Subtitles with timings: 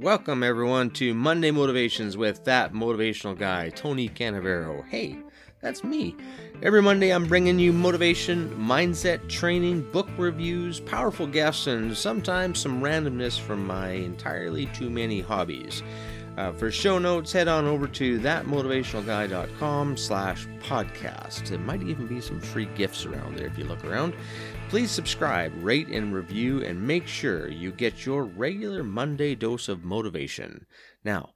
[0.00, 4.84] Welcome, everyone, to Monday Motivations with that motivational guy, Tony Canavero.
[4.88, 5.16] Hey,
[5.60, 6.16] that's me.
[6.64, 12.82] Every Monday, I'm bringing you motivation, mindset training, book reviews, powerful guests, and sometimes some
[12.82, 15.84] randomness from my entirely too many hobbies.
[16.36, 21.48] Uh, for show notes, head on over to thatmotivationalguy.com slash podcast.
[21.48, 24.14] There might even be some free gifts around there if you look around.
[24.68, 29.84] Please subscribe, rate, and review, and make sure you get your regular Monday dose of
[29.84, 30.66] motivation.
[31.04, 31.30] Now,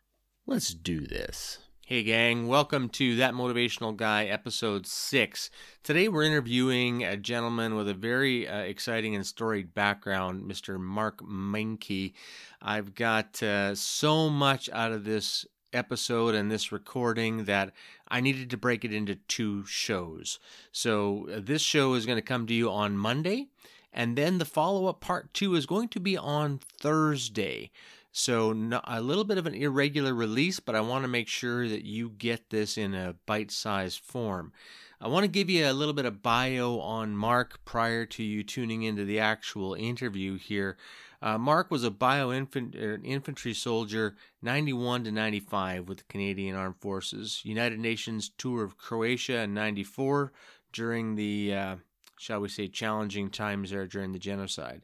[0.46, 1.58] let's do this.
[1.86, 5.50] Hey, gang, welcome to That Motivational Guy, episode six.
[5.82, 10.78] Today, we're interviewing a gentleman with a very uh, exciting and storied background, Mr.
[10.78, 12.12] Mark Meincke.
[12.60, 17.72] I've got uh, so much out of this episode and this recording that
[18.08, 20.38] I needed to break it into two shows.
[20.72, 23.48] So uh, this show is going to come to you on Monday,
[23.92, 27.70] and then the follow up part two is going to be on Thursday.
[28.10, 28.50] So
[28.84, 32.10] a little bit of an irregular release, but I want to make sure that you
[32.10, 34.52] get this in a bite sized form.
[35.00, 38.42] I want to give you a little bit of bio on Mark prior to you
[38.42, 40.76] tuning into the actual interview here.
[41.20, 46.76] Uh, Mark was a bio er, infantry soldier 91 to 95 with the Canadian Armed
[46.76, 50.32] Forces, United Nations tour of Croatia in 94
[50.72, 51.76] during the, uh,
[52.18, 54.82] shall we say, challenging times there during the genocide.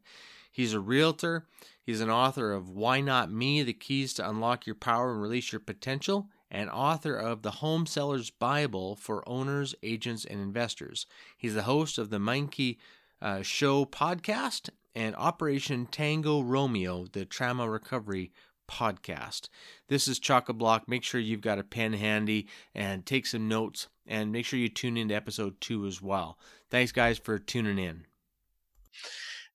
[0.50, 1.46] He's a realtor.
[1.82, 3.62] He's an author of Why Not Me?
[3.62, 7.86] The Keys to Unlock Your Power and Release Your Potential, and author of The Home
[7.86, 11.06] Seller's Bible for Owners, Agents, and Investors.
[11.36, 12.78] He's the host of the Meincke
[13.20, 18.32] uh, Show podcast and Operation Tango Romeo, the trauma recovery
[18.68, 19.48] podcast.
[19.88, 20.88] This is Chock a Block.
[20.88, 24.68] Make sure you've got a pen handy and take some notes and make sure you
[24.68, 26.38] tune into episode two as well.
[26.70, 28.06] Thanks, guys, for tuning in.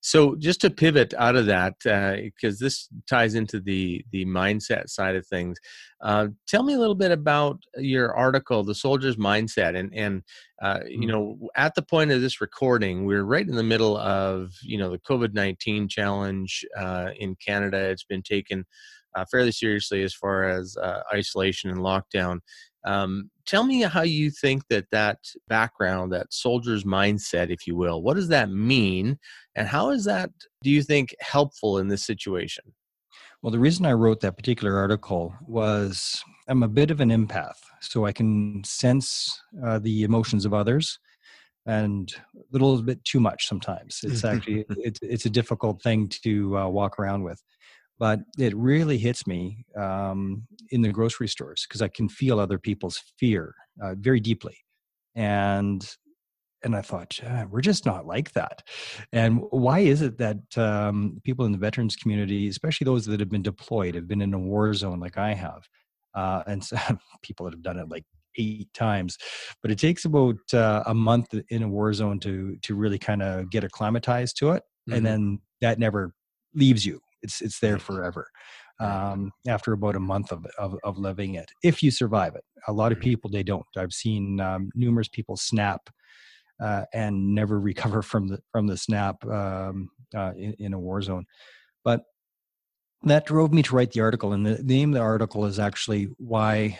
[0.02, 4.88] So just to pivot out of that, because uh, this ties into the the mindset
[4.88, 5.58] side of things,
[6.00, 10.22] uh, tell me a little bit about your article, "The Soldier's Mindset," and and
[10.62, 11.08] uh, you mm-hmm.
[11.08, 14.90] know at the point of this recording, we're right in the middle of you know
[14.90, 17.90] the COVID nineteen challenge uh, in Canada.
[17.90, 18.64] It's been taken
[19.14, 22.40] uh, fairly seriously as far as uh, isolation and lockdown.
[22.86, 28.02] Um, tell me how you think that that background, that soldier's mindset, if you will,
[28.02, 29.18] what does that mean?
[29.54, 30.30] And how is that,
[30.62, 32.64] do you think, helpful in this situation?
[33.42, 37.56] Well, the reason I wrote that particular article was I'm a bit of an empath,
[37.80, 40.98] so I can sense uh, the emotions of others
[41.66, 44.00] and a little bit too much sometimes.
[44.02, 47.42] It's actually it's it's a difficult thing to uh, walk around with
[48.00, 52.58] but it really hits me um, in the grocery stores because I can feel other
[52.58, 54.56] people's fear uh, very deeply,
[55.14, 55.86] and
[56.64, 58.62] and I thought we're just not like that.
[59.12, 63.30] And why is it that um, people in the veterans community, especially those that have
[63.30, 65.62] been deployed, have been in a war zone like I have,
[66.14, 66.76] uh, and so,
[67.22, 68.04] people that have done it like
[68.38, 69.18] eight times,
[69.60, 73.22] but it takes about uh, a month in a war zone to to really kind
[73.22, 74.94] of get acclimatized to it, mm-hmm.
[74.94, 76.14] and then that never
[76.54, 78.28] leaves you it's it's there forever.
[78.80, 82.72] Um, after about a month of, of, of living it, if you survive it, a
[82.72, 83.10] lot of mm-hmm.
[83.10, 83.66] people they don't.
[83.76, 85.90] I've seen um, numerous people snap
[86.62, 91.02] uh, and never recover from the from the snap um, uh, in, in, a war
[91.02, 91.26] zone.
[91.84, 92.02] But
[93.02, 95.58] that drove me to write the article, and the, the name of the article is
[95.58, 96.78] actually why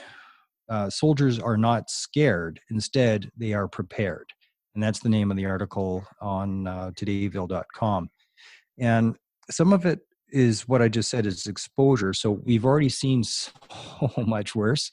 [0.69, 2.61] uh, soldiers are not scared.
[2.71, 4.27] Instead, they are prepared,
[4.75, 8.09] and that's the name of the article on uh, todayville.com.
[8.79, 9.17] And
[9.51, 10.01] some of it
[10.33, 12.13] is what I just said is exposure.
[12.13, 13.51] So we've already seen so
[14.19, 14.91] much worse.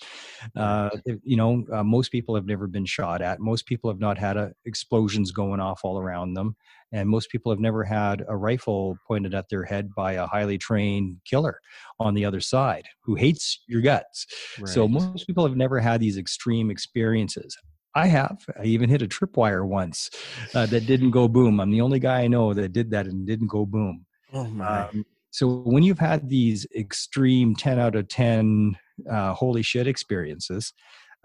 [0.55, 0.89] Uh,
[1.23, 3.39] you know, uh, most people have never been shot at.
[3.39, 6.55] Most people have not had a, explosions going off all around them.
[6.93, 10.57] And most people have never had a rifle pointed at their head by a highly
[10.57, 11.59] trained killer
[11.99, 14.25] on the other side who hates your guts.
[14.57, 14.69] Right.
[14.69, 17.57] So most people have never had these extreme experiences.
[17.97, 18.45] I have.
[18.59, 20.11] I even hit a tripwire once
[20.53, 21.59] uh, that didn't go boom.
[21.59, 24.05] I'm the only guy I know that did that and didn't go boom.
[24.33, 24.87] Oh my.
[24.87, 28.77] Um, so when you've had these extreme 10 out of 10
[29.09, 30.73] uh, holy shit experiences,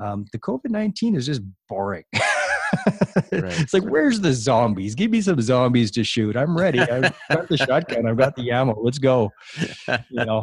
[0.02, 2.04] um, the COVID 19 is just boring.
[2.14, 3.60] right.
[3.60, 4.94] It's like, where's the zombies?
[4.94, 6.36] Give me some zombies to shoot.
[6.36, 6.80] I'm ready.
[6.80, 8.06] I've got the shotgun.
[8.06, 8.80] I've got the ammo.
[8.80, 9.30] Let's go.
[9.88, 10.42] You know,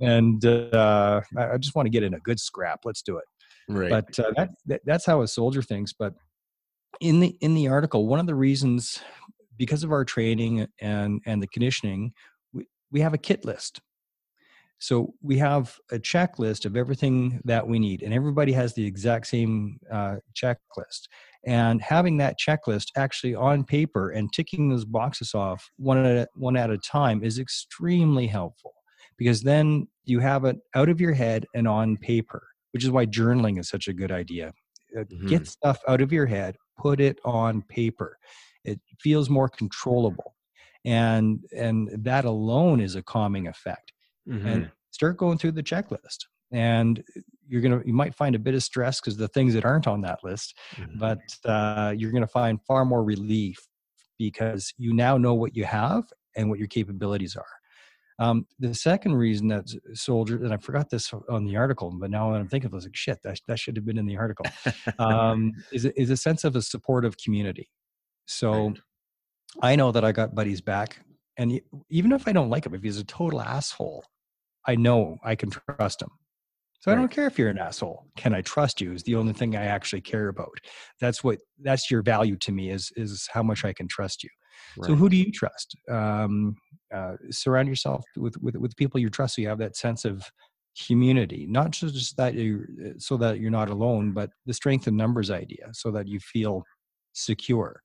[0.00, 2.80] and uh, I just want to get in a good scrap.
[2.84, 3.24] Let's do it.
[3.68, 3.90] Right.
[3.90, 5.92] But uh, that, that, that's how a soldier thinks.
[5.92, 6.14] But
[7.00, 9.00] in the in the article, one of the reasons,
[9.56, 12.12] because of our training and and the conditioning,
[12.92, 13.80] we have a kit list.
[14.78, 19.28] So we have a checklist of everything that we need, and everybody has the exact
[19.28, 21.06] same uh, checklist.
[21.46, 26.28] And having that checklist actually on paper and ticking those boxes off one at a,
[26.34, 28.72] one at a time is extremely helpful
[29.16, 32.42] because then you have it out of your head and on paper,
[32.72, 34.52] which is why journaling is such a good idea.
[34.96, 35.28] Mm-hmm.
[35.28, 38.18] Get stuff out of your head, put it on paper.
[38.64, 40.34] It feels more controllable.
[40.84, 43.92] And and that alone is a calming effect.
[44.28, 44.46] Mm-hmm.
[44.46, 46.26] And start going through the checklist.
[46.52, 47.02] And
[47.48, 50.02] you're gonna you might find a bit of stress because the things that aren't on
[50.02, 50.98] that list, mm-hmm.
[50.98, 53.58] but uh, you're gonna find far more relief
[54.18, 56.04] because you now know what you have
[56.36, 57.44] and what your capabilities are.
[58.18, 62.30] Um, the second reason that soldiers, and I forgot this on the article, but now
[62.30, 64.06] when I'm thinking of it, I was like, shit, that, that should have been in
[64.06, 64.46] the article,
[64.98, 67.68] um, is, is a sense of a supportive community.
[68.26, 68.80] So right.
[69.60, 70.98] I know that I got buddies back.
[71.36, 74.04] And even if I don't like him, if he's a total asshole,
[74.66, 76.10] I know I can trust him.
[76.80, 76.96] So right.
[76.96, 78.06] I don't care if you're an asshole.
[78.16, 78.92] Can I trust you?
[78.92, 80.58] Is the only thing I actually care about.
[81.00, 84.30] That's what that's your value to me is is how much I can trust you.
[84.76, 84.88] Right.
[84.88, 85.76] So who do you trust?
[85.88, 86.56] Um,
[86.92, 89.36] uh, surround yourself with, with with people you trust.
[89.36, 90.24] So you have that sense of
[90.86, 95.30] community, not just that you so that you're not alone, but the strength in numbers
[95.30, 96.64] idea, so that you feel
[97.12, 97.80] secure.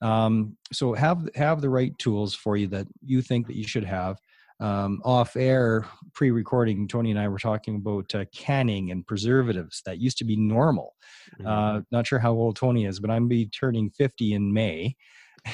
[0.00, 3.84] Um, so have have the right tools for you that you think that you should
[3.84, 4.18] have.
[4.60, 9.82] Um, off air, pre recording, Tony and I were talking about uh, canning and preservatives
[9.86, 10.96] that used to be normal.
[11.40, 11.46] Mm-hmm.
[11.46, 14.96] Uh, not sure how old Tony is, but I'm be turning 50 in May.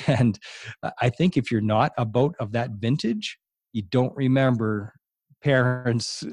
[0.07, 0.39] And
[1.01, 3.39] I think if you're not a boat of that vintage,
[3.75, 4.95] you don't remember
[5.45, 6.25] parents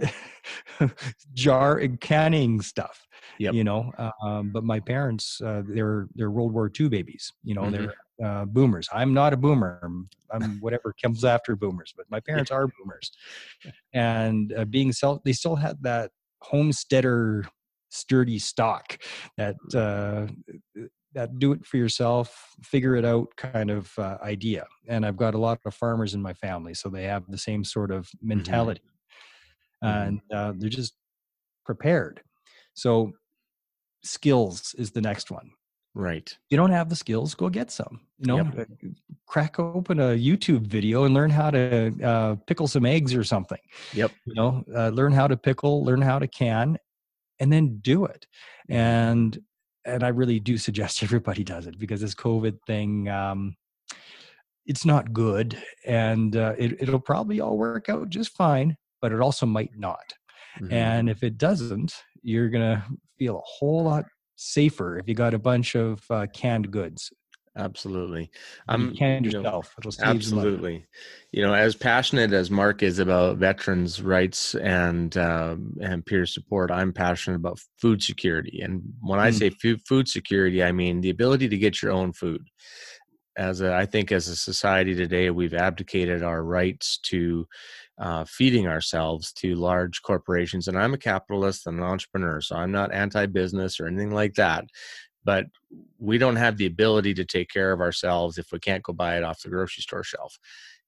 [1.34, 3.06] jar and canning stuff.
[3.38, 3.54] Yep.
[3.54, 3.92] You know,
[4.24, 7.32] um, but my parents, uh, they're they're World War II babies.
[7.44, 7.72] You know, mm-hmm.
[7.72, 7.94] they're
[8.24, 8.88] uh, boomers.
[8.94, 9.80] I'm not a boomer.
[9.84, 13.12] I'm, I'm whatever comes after boomers, but my parents are boomers.
[13.94, 16.12] And uh, being self, they still had that
[16.42, 17.46] homesteader
[17.90, 18.98] sturdy stock
[19.38, 20.32] that uh,
[21.14, 24.66] that do it for yourself, figure it out kind of uh, idea.
[24.88, 27.64] And I've got a lot of farmers in my family, so they have the same
[27.64, 28.30] sort of mm-hmm.
[28.30, 28.88] mentality, mm-hmm.
[29.82, 30.94] And uh, they're just
[31.66, 32.22] prepared.
[32.74, 33.14] So
[34.04, 35.52] skills is the next one.
[35.94, 36.30] Right.
[36.30, 38.00] If you don't have the skills, go get some.
[38.20, 38.68] You know, yep.
[39.28, 43.60] Crack open a YouTube video and learn how to uh, pickle some eggs or something.
[43.94, 44.12] Yep.
[44.26, 46.78] You know, uh, learn how to pickle, learn how to can,
[47.40, 48.26] and then do it.
[48.70, 49.38] And
[49.84, 53.56] and I really do suggest everybody does it because this COVID thing, um,
[54.66, 59.20] it's not good, and uh, it, it'll probably all work out just fine, but it
[59.20, 60.14] also might not.
[60.60, 60.74] Mm-hmm.
[60.74, 62.86] And if it doesn't, you're gonna
[63.18, 64.06] feel a whole lot
[64.36, 67.12] safer if you got a bunch of uh, canned goods.
[67.58, 68.32] Absolutely.
[68.70, 69.76] I'm canned yourself.
[69.84, 70.86] You know, absolutely.
[71.34, 76.72] You know, as passionate as Mark is about veterans' rights and um, and peer support,
[76.72, 78.62] I'm passionate about food security.
[78.62, 79.34] And when I mm.
[79.38, 82.48] say food, food security, I mean the ability to get your own food.
[83.38, 87.48] As a, I think, as a society today, we've abdicated our rights to
[88.02, 90.68] uh, feeding ourselves to large corporations.
[90.68, 94.34] And I'm a capitalist and an entrepreneur, so I'm not anti business or anything like
[94.34, 94.66] that.
[95.24, 95.46] But
[96.00, 99.18] we don't have the ability to take care of ourselves if we can't go buy
[99.18, 100.38] it off the grocery store shelf.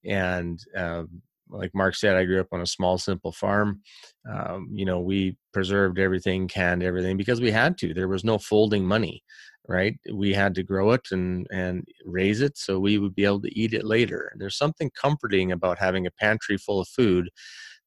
[0.04, 3.82] And um, like Mark said, I grew up on a small, simple farm.
[4.28, 7.94] Um, you know, we preserved everything, canned everything because we had to.
[7.94, 9.24] There was no folding money
[9.68, 9.98] right?
[10.12, 13.60] We had to grow it and and raise it so we would be able to
[13.60, 14.34] eat it later.
[14.38, 17.30] There's something comforting about having a pantry full of food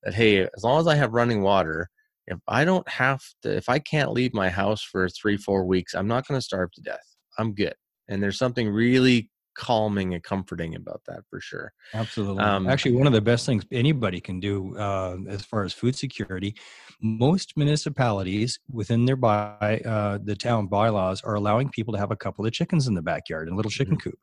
[0.03, 1.89] that hey as long as i have running water
[2.27, 5.95] if i don't have to if i can't leave my house for three four weeks
[5.95, 7.17] i'm not going to starve to death.
[7.39, 7.75] I'm good.
[8.09, 11.73] And there's something really calming and comforting about that for sure.
[11.95, 12.43] Absolutely.
[12.43, 15.97] Um, Actually, one of the best things anybody can do uh, as far as food
[15.97, 16.55] security,
[17.01, 22.17] most municipalities within their by uh, the town bylaws are allowing people to have a
[22.17, 24.11] couple of chickens in the backyard, a little chicken mm-hmm.
[24.11, 24.19] coop.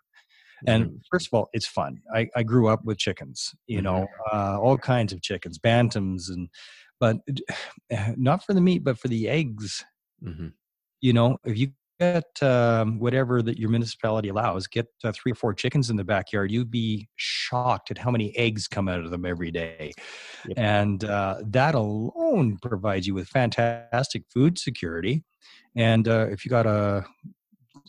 [0.65, 0.95] And mm-hmm.
[1.11, 1.99] first of all, it's fun.
[2.15, 3.85] I, I grew up with chickens, you mm-hmm.
[3.85, 6.47] know, uh, all kinds of chickens, bantams, and
[6.99, 7.17] but
[8.17, 9.83] not for the meat, but for the eggs.
[10.23, 10.47] Mm-hmm.
[11.01, 15.35] You know, if you get um, whatever that your municipality allows, get uh, three or
[15.35, 19.11] four chickens in the backyard, you'd be shocked at how many eggs come out of
[19.11, 19.91] them every day.
[20.47, 20.57] Yep.
[20.57, 25.23] And uh, that alone provides you with fantastic food security.
[25.75, 27.05] And uh, if you got to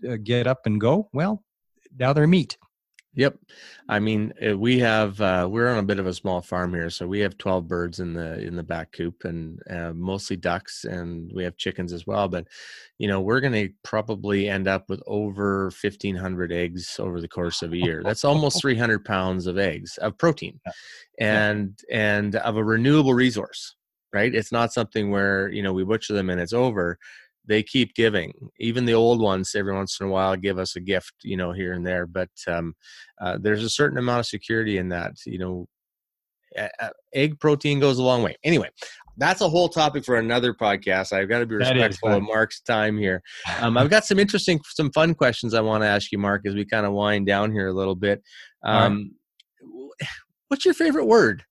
[0.09, 1.43] uh, get up and go, well,
[1.99, 2.57] now they're meat.
[3.17, 3.37] Yep.
[3.89, 6.91] I mean, uh, we have uh, we're on a bit of a small farm here,
[6.91, 10.85] so we have 12 birds in the in the back coop and uh, mostly ducks
[10.85, 12.49] and we have chickens as well, but
[12.99, 17.63] you know, we're going to probably end up with over 1500 eggs over the course
[17.63, 18.03] of a year.
[18.05, 20.61] That's almost 300 pounds of eggs of protein.
[21.19, 23.77] And and of a renewable resource,
[24.13, 24.35] right?
[24.35, 26.99] It's not something where, you know, we butcher them and it's over
[27.47, 28.33] they keep giving.
[28.59, 31.53] Even the old ones, every once in a while, give us a gift, you know,
[31.53, 32.07] here and there.
[32.07, 32.75] But um,
[33.21, 35.13] uh, there's a certain amount of security in that.
[35.27, 35.67] You know,
[36.59, 38.37] uh, egg protein goes a long way.
[38.45, 38.69] Anyway,
[39.17, 41.13] that's a whole topic for another podcast.
[41.13, 43.23] I've got to be respectful of Mark's time here.
[43.61, 46.55] Um, I've got some interesting, some fun questions I want to ask you, Mark, as
[46.55, 48.23] we kind of wind down here a little bit.
[48.65, 49.13] Um,
[49.63, 50.09] right.
[50.49, 51.45] What's your favorite word?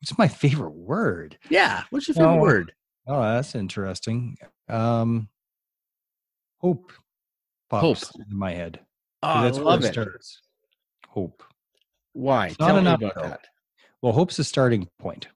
[0.00, 1.38] What's my favorite word?
[1.48, 2.72] Yeah, what's your favorite oh, word?
[3.08, 4.36] Oh, that's interesting.
[4.68, 5.28] Um,
[6.58, 6.92] hope
[7.70, 8.22] pops hope.
[8.30, 8.80] in my head.
[9.22, 9.92] Oh, that's I love it.
[9.92, 10.42] Starts.
[11.08, 11.42] Hope.
[12.12, 12.48] Why?
[12.48, 13.22] It's Tell enough, about though.
[13.22, 13.40] that.
[14.02, 15.28] Well, hope's the starting point.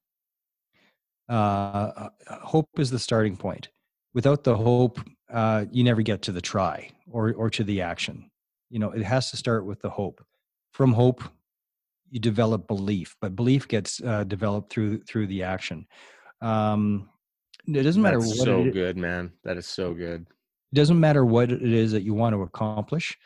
[1.28, 3.68] Uh, uh, hope is the starting point.
[4.14, 5.00] Without the hope,
[5.32, 8.30] uh, you never get to the try or or to the action.
[8.68, 10.24] You know, it has to start with the hope.
[10.72, 11.22] From hope,
[12.10, 15.86] you develop belief, but belief gets uh, developed through through the action.
[16.40, 17.08] Um,
[17.66, 18.44] it doesn't matter That's what.
[18.44, 19.32] So good, man.
[19.44, 20.26] That is so good.
[20.72, 23.16] It doesn't matter what it is that you want to accomplish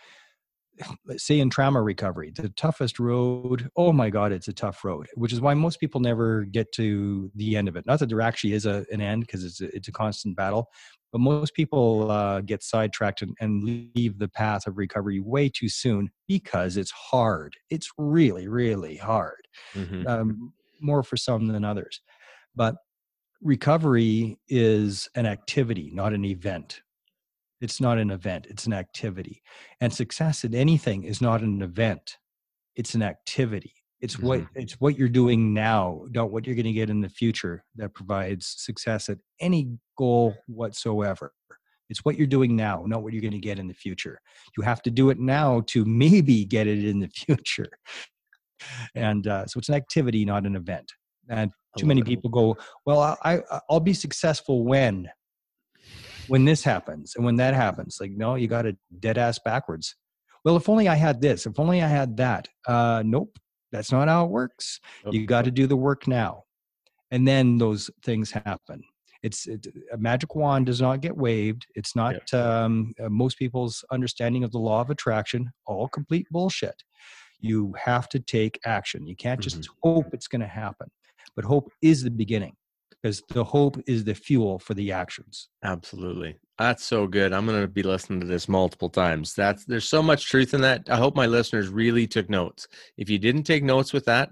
[1.17, 5.33] say in trauma recovery, the toughest road, oh my God, it's a tough road, which
[5.33, 7.87] is why most people never get to the end of it.
[7.87, 10.69] Not that there actually is a, an end because it's a, it's a constant battle,
[11.13, 15.69] but most people uh, get sidetracked and, and leave the path of recovery way too
[15.69, 17.55] soon because it's hard.
[17.71, 20.07] It's really, really hard, mm-hmm.
[20.07, 22.01] um, more for some than others.
[22.57, 22.77] But
[23.45, 26.81] recovery is an activity, not an event.
[27.61, 29.43] It's not an event, it's an activity.
[29.81, 32.19] And success in anything is not an event,
[32.75, 33.75] it's an activity.
[34.01, 34.27] It's mm-hmm.
[34.27, 37.65] what it's what you're doing now, not what you're going to get in the future
[37.77, 41.33] that provides success at any goal whatsoever.
[41.89, 44.21] It's what you're doing now, not what you're going to get in the future.
[44.57, 47.71] You have to do it now to maybe get it in the future.
[48.95, 50.93] And uh, so it's an activity, not an event.
[51.29, 55.09] And too many people go, "Well, I, I'll be successful when."
[56.29, 57.99] when this happens and when that happens.
[58.01, 59.95] Like no you got a dead ass backwards.
[60.45, 62.49] Well if only i had this if only i had that.
[62.67, 63.39] Uh nope
[63.73, 64.81] that's not how it works.
[65.05, 65.15] Nope.
[65.15, 66.45] you got to do the work now.
[67.11, 68.83] And then those things happen.
[69.25, 71.67] It's it, a magic wand does not get waved.
[71.75, 72.65] It's not yeah.
[72.65, 75.51] um, uh, most people's understanding of the law of attraction.
[75.67, 76.85] All complete bullshit.
[77.41, 79.09] You have to take action.
[79.09, 79.89] You can't just mm-hmm.
[79.89, 80.89] hope it's going to happen
[81.37, 82.55] but hope is the beginning
[82.91, 85.49] because the hope is the fuel for the actions.
[85.63, 86.37] Absolutely.
[86.59, 87.33] That's so good.
[87.33, 89.35] I'm going to be listening to this multiple times.
[89.35, 90.89] That's there's so much truth in that.
[90.89, 92.67] I hope my listeners really took notes.
[92.97, 94.31] If you didn't take notes with that,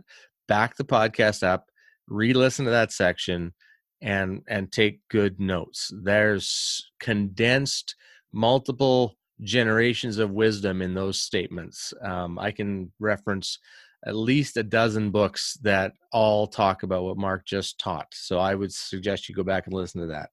[0.48, 1.66] back the podcast up,
[2.08, 3.52] re-listen to that section
[4.00, 5.92] and and take good notes.
[6.02, 7.94] There's condensed
[8.32, 11.92] multiple generations of wisdom in those statements.
[12.02, 13.58] Um, I can reference
[14.04, 18.08] at least a dozen books that all talk about what Mark just taught.
[18.12, 20.30] So I would suggest you go back and listen to that.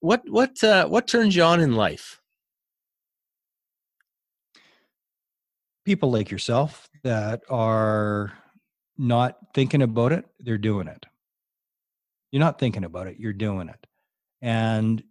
[0.00, 2.20] What what uh, what turns you on in life?
[5.84, 8.32] People like yourself that are
[8.98, 11.06] not thinking about it, they're doing it.
[12.30, 13.86] You're not thinking about it, you're doing it.
[14.42, 15.02] And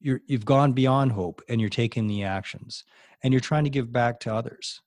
[0.00, 2.84] you're you've gone beyond hope and you're taking the actions
[3.22, 4.80] and you're trying to give back to others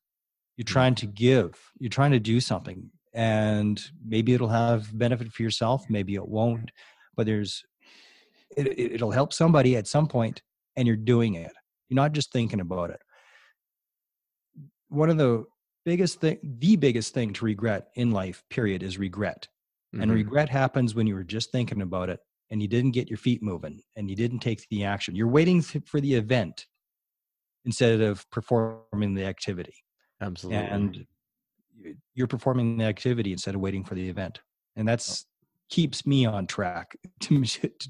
[0.59, 5.41] you're trying to give you're trying to do something and maybe it'll have benefit for
[5.41, 6.69] yourself maybe it won't
[7.15, 7.63] but there's
[8.55, 10.41] it, it'll help somebody at some point
[10.75, 11.51] and you're doing it.
[11.89, 12.99] You're not just thinking about it.
[14.89, 15.45] One of the
[15.85, 19.47] biggest thing the biggest thing to regret in life period is regret.
[19.93, 20.03] Mm-hmm.
[20.03, 22.19] and regret happens when you were just thinking about it
[22.51, 25.15] and you didn't get your feet moving and you didn't take the action.
[25.15, 26.67] You're waiting for the event
[27.65, 29.73] instead of performing the activity
[30.21, 30.61] Absolutely.
[30.61, 31.05] And
[32.13, 34.39] you're performing the activity instead of waiting for the event.
[34.75, 34.91] And oh.
[34.91, 35.25] that's
[35.69, 37.43] keeps me on track to,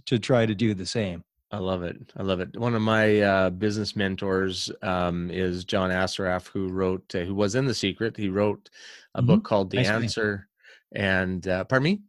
[0.05, 1.24] to try to do the same.
[1.51, 1.98] I love it.
[2.15, 2.55] I love it.
[2.57, 7.55] One of my uh, business mentors um, is John Assaraf, who wrote, uh, who was
[7.55, 8.15] in The Secret.
[8.15, 8.69] He wrote
[9.15, 9.27] a mm-hmm.
[9.27, 10.48] book called The nice Answer.
[10.93, 11.01] Guy.
[11.01, 12.01] And uh, pardon me?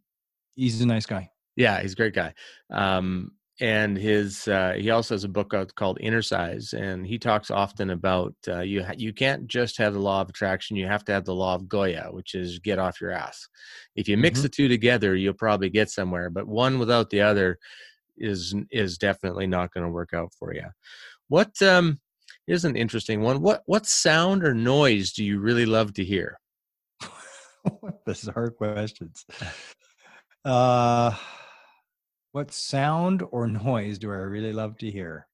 [0.56, 1.30] He's a nice guy.
[1.56, 2.34] Yeah, he's a great guy.
[2.68, 7.50] Um, and his uh, he also has a book out called Innercise, and he talks
[7.50, 11.04] often about uh, you ha- you can't just have the law of attraction; you have
[11.04, 13.46] to have the law of Goya, which is get off your ass.
[13.96, 14.44] If you mix mm-hmm.
[14.44, 17.58] the two together, you'll probably get somewhere, but one without the other
[18.16, 20.66] is is definitely not going to work out for you.
[21.28, 22.00] What um
[22.46, 23.42] is an interesting one?
[23.42, 26.38] What what sound or noise do you really love to hear?
[28.06, 29.26] Bizarre questions.
[30.42, 31.14] Uh
[32.32, 35.26] what sound or noise do I really love to hear?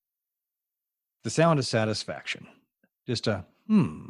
[1.25, 2.47] The sound of satisfaction.
[3.07, 4.05] Just a hmm.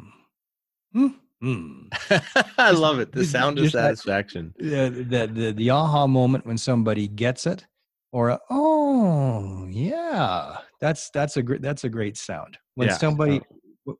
[0.93, 1.07] Hmm.
[1.41, 1.87] hmm.
[2.57, 3.11] I love it.
[3.11, 4.53] The sound of satisfaction.
[4.59, 7.65] That, the, the, the aha moment when somebody gets it,
[8.11, 12.57] or a, oh yeah, that's that's a great that's a great sound.
[12.75, 12.97] When yeah.
[12.97, 13.41] somebody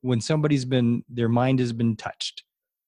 [0.01, 2.44] when somebody's been their mind has been touched,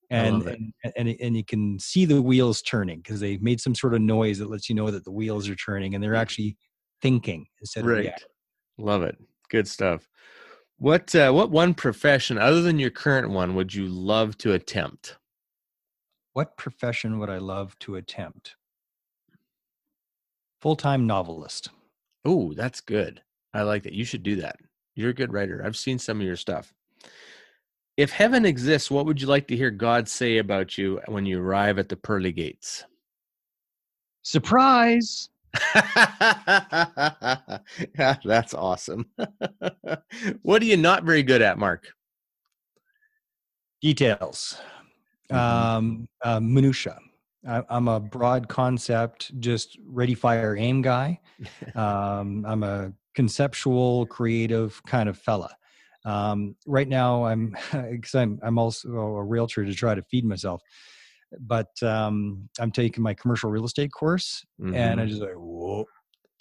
[0.09, 3.93] and and, and and you can see the wheels turning because they made some sort
[3.93, 6.57] of noise that lets you know that the wheels are turning and they're actually
[7.01, 8.03] thinking instead of Right.
[8.03, 8.27] reacting.
[8.77, 9.17] Love it.
[9.49, 10.07] Good stuff.
[10.77, 15.17] What uh, what one profession other than your current one would you love to attempt?
[16.33, 18.55] What profession would I love to attempt?
[20.61, 21.69] Full time novelist.
[22.25, 23.21] Oh, that's good.
[23.53, 23.93] I like that.
[23.93, 24.57] You should do that.
[24.95, 25.61] You're a good writer.
[25.65, 26.73] I've seen some of your stuff.
[27.99, 31.41] If heaven exists, what would you like to hear God say about you when you
[31.41, 32.85] arrive at the pearly gates?
[34.21, 35.27] Surprise!
[35.75, 37.57] yeah,
[38.23, 39.05] that's awesome.
[40.43, 41.89] what are you not very good at, Mark?
[43.81, 44.57] Details.
[45.29, 45.35] Mhm.
[45.37, 46.97] Um, uh, minutia.
[47.45, 51.19] I, I'm a broad concept, just ready, fire, aim guy.
[51.75, 55.53] Um, I'm a conceptual, creative kind of fella.
[56.05, 57.55] Um, right now, I'm
[57.91, 60.61] because I'm I'm also a realtor to try to feed myself,
[61.39, 65.05] but um, I'm taking my commercial real estate course, and I Mhm.
[65.05, 65.85] just like whoa.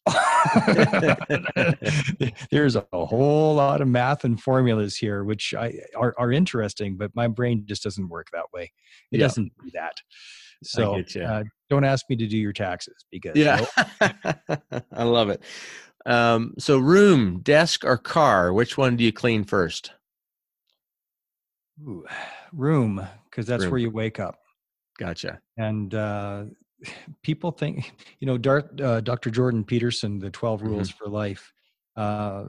[2.50, 7.15] There's a whole lot of math and formulas here, which I are, are interesting, but
[7.15, 8.73] my brain just doesn't work that way.
[9.12, 9.27] It Yeah.
[9.27, 9.95] doesn't do that.
[10.62, 13.69] So uh, don't ask me to do your taxes because yeah, nope.
[14.93, 15.43] I love it.
[16.07, 18.52] Um, so, room, desk, or car?
[18.52, 19.93] Which one do you clean first?
[21.87, 22.05] Ooh,
[22.52, 23.71] room because that's Room.
[23.73, 24.38] where you wake up.
[24.99, 25.40] Gotcha.
[25.57, 26.45] And uh,
[27.23, 29.31] people think, you know, uh, Dr.
[29.31, 30.67] Jordan Peterson, the 12 Mhm.
[30.67, 31.52] Rules for Life.
[31.97, 32.45] Uh,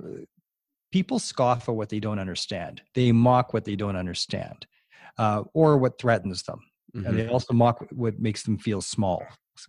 [0.91, 2.82] people scoff at what they don't understand.
[2.96, 4.65] They mock what they don't understand,
[5.18, 6.60] uh, or what threatens them.
[6.96, 7.05] Mhm.
[7.08, 9.24] and they also mock what makes them feel small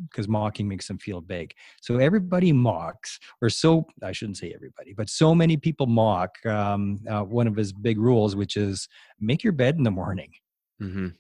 [0.09, 4.93] because mocking makes them feel big so everybody mocks or so i shouldn't say everybody
[4.95, 9.43] but so many people mock um, uh, one of his big rules which is make
[9.43, 10.33] your bed in the morning
[10.81, 11.15] Mhm.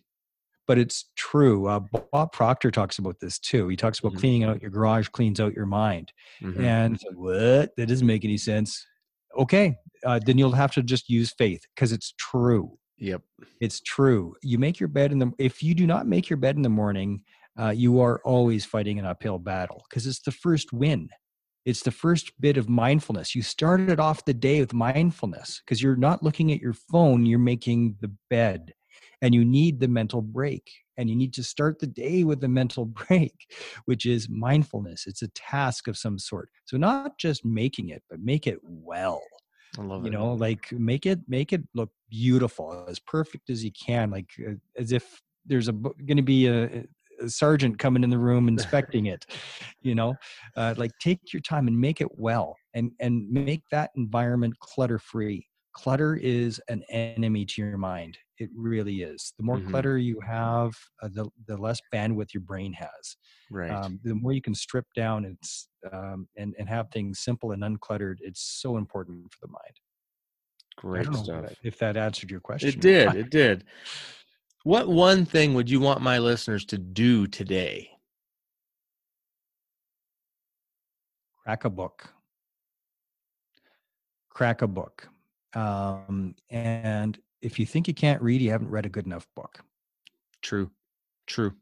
[0.66, 1.80] but it's true uh,
[2.12, 4.18] bob proctor talks about this too he talks about Mhm.
[4.20, 6.60] cleaning out your garage cleans out your mind Mhm.
[6.60, 8.86] and like, what that doesn't make any sense
[9.38, 13.22] okay uh, then you'll have to just use faith because it's true Yep.
[13.60, 14.34] it's true.
[14.42, 16.68] You make your bed in the if you do not make your bed in the
[16.68, 17.22] morning,
[17.58, 21.08] uh, you are always fighting an uphill battle because it's the first win.
[21.64, 23.34] It's the first bit of mindfulness.
[23.34, 27.38] You started off the day with mindfulness because you're not looking at your phone, you're
[27.38, 28.72] making the bed
[29.22, 30.70] and you need the mental break.
[30.96, 33.46] And you need to start the day with the mental break,
[33.86, 35.06] which is mindfulness.
[35.06, 36.50] It's a task of some sort.
[36.66, 39.22] So, not just making it, but make it well
[39.80, 40.12] I love you it.
[40.12, 44.52] know like make it make it look beautiful as perfect as you can like uh,
[44.76, 46.84] as if there's a going to be a,
[47.22, 49.24] a sergeant coming in the room inspecting it
[49.82, 50.14] you know?
[50.56, 54.98] Uh, like take your time and make it well and and make that environment clutter
[54.98, 59.70] free clutter is an enemy to your mind it really is the more Mhm.
[59.70, 60.72] clutter you have
[61.02, 63.16] uh, the, the less bandwidth your brain has
[63.50, 63.70] Right.
[63.72, 67.62] um, the more you can strip down it's um, and, and have things simple and
[67.62, 69.76] uncluttered it's so important for the mind
[70.92, 71.58] I Great don't know stuff.
[71.62, 72.68] if that answered your question.
[72.68, 73.14] It did.
[73.14, 73.64] It did.
[74.64, 77.90] What one thing would you want my listeners to do today?
[81.44, 82.12] Crack a book.
[84.30, 85.08] Crack a book.
[85.54, 89.60] Um, and if you think you can't read, you haven't read a good enough book.
[90.42, 90.70] True.
[91.26, 91.52] True.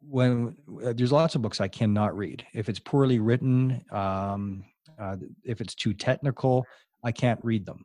[0.00, 2.44] When uh, there's lots of books I cannot read.
[2.54, 4.64] If it's poorly written, um,
[4.98, 6.64] uh, if it's too technical,
[7.04, 7.84] I can't read them.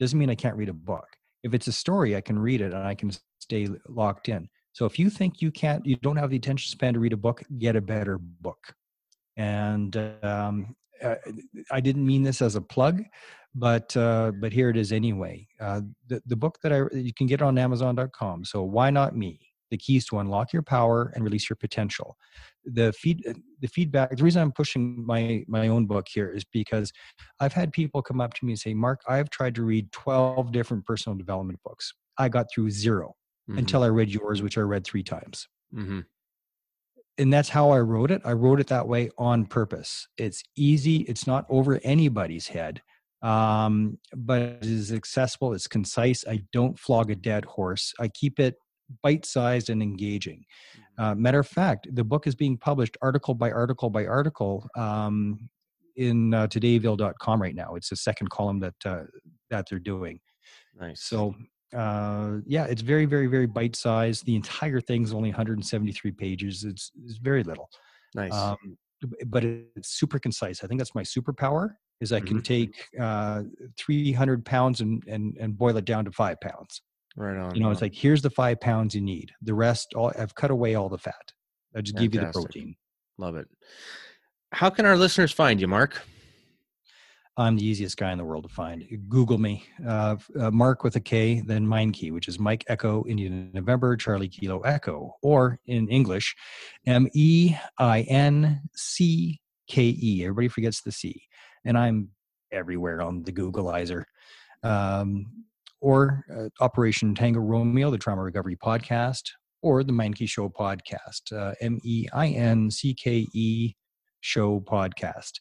[0.00, 1.06] Doesn't mean I can't read a book.
[1.42, 4.48] If it's a story, I can read it and I can stay locked in.
[4.72, 7.16] So if you think you can't, you don't have the attention span to read a
[7.16, 8.74] book, get a better book.
[9.36, 11.16] And um, uh,
[11.70, 13.02] I didn't mean this as a plug,
[13.54, 15.46] but uh, but here it is anyway.
[15.60, 18.44] Uh, the the book that I you can get on Amazon.com.
[18.44, 19.40] So why not me?
[19.70, 22.16] The keys to unlock your power and release your potential.
[22.64, 23.22] The feed
[23.60, 24.16] the feedback.
[24.16, 26.92] The reason I'm pushing my my own book here is because
[27.40, 30.52] I've had people come up to me and say, Mark, I've tried to read 12
[30.52, 31.92] different personal development books.
[32.18, 33.14] I got through 0
[33.50, 33.58] Mhm.
[33.58, 36.04] until I read yours, which I read three times Mhm.
[37.18, 38.22] And that's how I wrote it.
[38.24, 40.06] I wrote it that way on purpose.
[40.18, 40.98] It's easy.
[41.02, 42.82] It's not over anybody's head,
[43.22, 45.54] um, but it is accessible.
[45.54, 46.24] It's concise.
[46.26, 47.94] I don't flog a dead horse.
[47.98, 48.56] I keep it
[49.02, 50.44] bite-sized and engaging.
[50.98, 55.48] Uh, matter of fact, the book is being published article by article by article um,
[55.96, 57.74] in uh, todayville.com right now.
[57.74, 59.04] It's the second column that uh,
[59.50, 60.20] that they're doing.
[60.78, 61.02] Nice.
[61.02, 61.34] So
[61.74, 64.24] uh, yeah, it's very, very, very bite sized.
[64.24, 66.64] The entire thing's only 173 pages.
[66.64, 67.68] It's, it's very little,
[68.14, 68.32] nice.
[68.32, 68.56] um,
[69.26, 70.62] but it's super concise.
[70.62, 72.44] I think that's my superpower is I can Mhm.
[72.44, 73.42] take uh,
[73.78, 76.82] 300 pounds and, and, and boil it down to five pounds.
[77.16, 77.54] Right on.
[77.54, 79.32] You know, it's like here's the five pounds you need.
[79.40, 81.32] The rest, all I've cut away all the fat.
[81.74, 82.76] I just give you the protein.
[83.16, 83.48] love it.
[84.52, 86.02] How can our listeners find you, Mark?
[87.38, 88.82] I'm the easiest guy in the world to find.
[89.08, 93.50] Google me, uh, uh, Mark with a K, then Meincke, which is Mike Echo Indian
[93.52, 96.34] November Charlie Kilo Echo, or in English,
[96.86, 100.22] M E I N C K E.
[100.22, 101.24] Everybody forgets the C,
[101.64, 102.08] and I'm
[102.52, 104.04] everywhere on the Googleizer.
[104.62, 105.44] Um,
[105.82, 109.24] or uh, Operation Tango Romeo, the Trauma Recovery Podcast,
[109.60, 113.74] or the Meincke Show Podcast, uh, M E I N C K E
[114.20, 115.40] Show Podcast.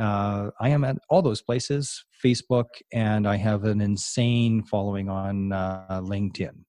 [0.00, 5.52] Uh, I am at all those places, Facebook, and I have an insane following on
[5.52, 6.64] uh, LinkedIn.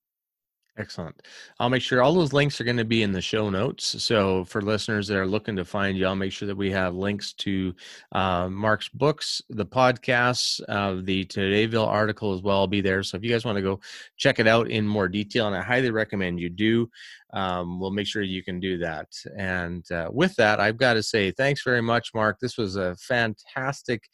[0.77, 1.21] Excellent.
[1.59, 4.01] I'll make sure all those links are going to be in the show notes.
[4.01, 6.95] So for listeners that are looking to find you, I'll make sure that we have
[6.95, 7.75] links to
[8.13, 12.61] uh, Mark's books, the podcasts, uh, the Todayville article as well.
[12.61, 13.03] will be there.
[13.03, 13.81] So if you guys want to go
[14.15, 16.89] check it out in more detail, and I highly recommend you do,
[17.33, 19.09] um, we'll make sure you can do that.
[19.37, 22.39] And uh, with that, I've got to say thanks very much, Mark.
[22.39, 24.07] This was a fantastic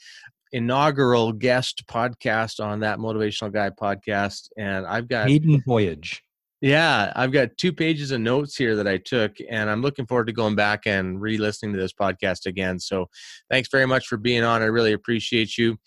[0.53, 6.23] inaugural guest podcast on that motivational guy podcast and i've got Hayden Voyage.
[6.61, 10.27] Yeah, I've got two pages of notes here that I took, and I'm looking forward
[10.27, 12.79] to going back and re listening to this podcast again.
[12.79, 13.09] So,
[13.51, 14.61] thanks very much for being on.
[14.63, 15.77] I really appreciate you.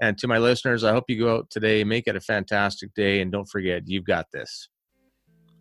[0.00, 3.20] And to my listeners, I hope you go out today, make it a fantastic day,
[3.20, 4.68] and don't forget, you've got this.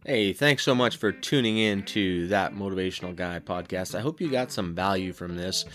[0.06, 3.96] Hey, thanks so much for tuning in to that Motivational Guy podcast.
[3.96, 5.66] I hope you got some value from this.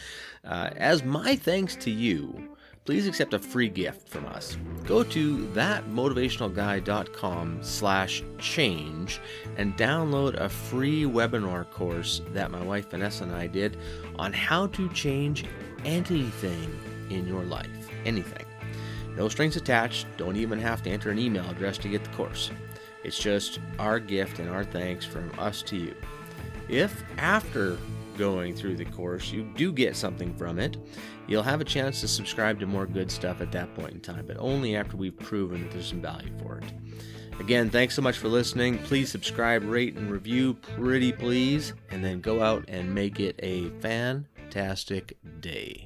[0.42, 2.53] Uh, as my thanks to you,
[2.84, 4.56] please accept a free gift from us.
[4.84, 9.20] Go to thatmotivationalguy.com slash change
[9.56, 13.78] and download a free webinar course that my wife Vanessa and I did
[14.18, 15.44] on how to change
[15.84, 16.78] anything
[17.10, 17.68] in your life.
[18.04, 18.44] Anything.
[19.16, 20.06] No strings attached.
[20.16, 22.50] Don't even have to enter an email address to get the course.
[23.04, 25.94] It's just our gift and our thanks from us to you.
[26.68, 27.78] If after
[28.16, 30.76] going through the course you do get something from it,
[31.26, 34.26] you'll have a chance to subscribe to more good stuff at that point in time,
[34.26, 36.72] but only after we've proven that there's some value for it.
[37.40, 38.78] Again, thanks so much for listening.
[38.78, 43.70] Please subscribe, rate, and review, pretty please, and then go out and make it a
[43.80, 45.82] fantastic day.